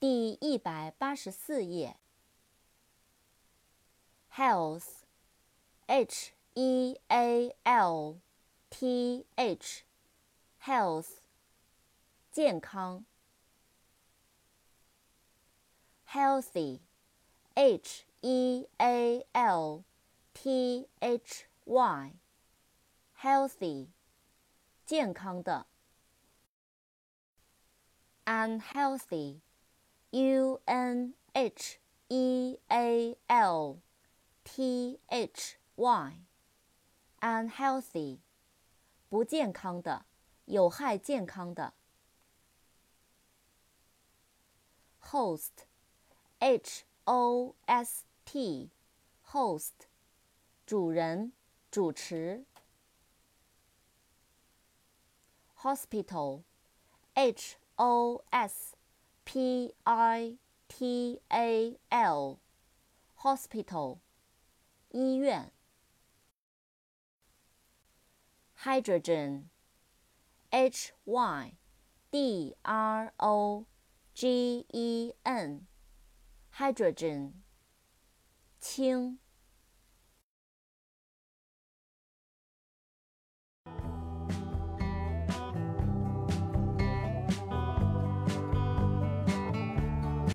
[0.00, 1.98] 第一百八十四页。
[4.34, 8.16] health，h e a l
[8.70, 11.18] t h，health，
[12.32, 13.04] 健康。
[16.08, 19.84] healthy，h e a l
[20.32, 23.88] t h y，healthy，
[24.86, 25.66] 健康的。
[28.24, 29.42] unhealthy。
[30.10, 31.78] U N H
[32.08, 33.80] E A L
[34.42, 38.18] T H Y，unhealthy，
[39.08, 40.04] 不健康的，
[40.46, 41.74] 有害健康的。
[45.00, 49.74] host，H O S T，host，
[50.66, 51.32] 主人，
[51.70, 52.44] 主持。
[55.62, 58.74] hospital，H O S。
[59.23, 64.01] P I T A L，hospital，
[64.91, 65.53] 医院。
[68.63, 71.57] hydrogen，H Y
[72.11, 73.65] D R O
[74.13, 77.43] G E N，hydrogen，
[78.59, 79.19] 氢。